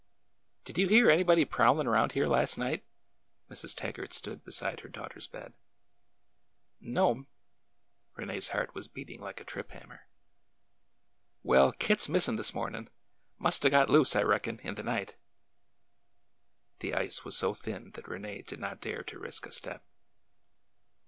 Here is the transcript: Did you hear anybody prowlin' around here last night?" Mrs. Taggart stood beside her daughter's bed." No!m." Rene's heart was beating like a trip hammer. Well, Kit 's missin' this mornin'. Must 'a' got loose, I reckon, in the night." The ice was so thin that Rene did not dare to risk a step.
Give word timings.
Did 0.65 0.79
you 0.79 0.87
hear 0.87 1.11
anybody 1.11 1.45
prowlin' 1.45 1.85
around 1.85 2.13
here 2.13 2.25
last 2.25 2.57
night?" 2.57 2.83
Mrs. 3.51 3.77
Taggart 3.77 4.13
stood 4.13 4.43
beside 4.43 4.79
her 4.79 4.89
daughter's 4.89 5.27
bed." 5.27 5.53
No!m." 6.95 7.27
Rene's 8.15 8.47
heart 8.47 8.73
was 8.73 8.87
beating 8.87 9.21
like 9.21 9.39
a 9.39 9.43
trip 9.43 9.69
hammer. 9.69 10.07
Well, 11.43 11.71
Kit 11.71 12.01
's 12.01 12.09
missin' 12.09 12.35
this 12.35 12.51
mornin'. 12.55 12.89
Must 13.37 13.63
'a' 13.63 13.69
got 13.69 13.91
loose, 13.91 14.15
I 14.15 14.23
reckon, 14.23 14.57
in 14.61 14.73
the 14.73 14.81
night." 14.81 15.17
The 16.79 16.95
ice 16.95 17.23
was 17.23 17.37
so 17.37 17.53
thin 17.53 17.91
that 17.91 18.07
Rene 18.07 18.41
did 18.41 18.59
not 18.59 18.81
dare 18.81 19.03
to 19.03 19.19
risk 19.19 19.45
a 19.45 19.51
step. 19.51 19.85